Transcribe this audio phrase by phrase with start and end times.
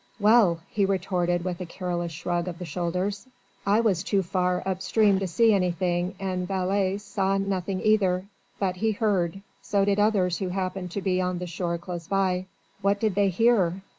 [0.19, 3.27] "Well!" he retorted with a careless shrug of the shoulders.
[3.67, 8.25] "I was too far up stream to see anything and Vailly saw nothing either.
[8.57, 9.43] But he heard.
[9.61, 12.47] So did others who happened to be on the shore close by."
[12.81, 13.83] "What did they hear?"